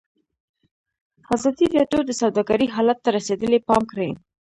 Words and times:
ازادي 1.35 1.65
راډیو 1.77 2.01
د 2.05 2.11
سوداګري 2.21 2.67
حالت 2.75 2.97
ته 3.05 3.09
رسېدلي 3.17 3.59
پام 3.69 3.83
کړی. 3.91 4.09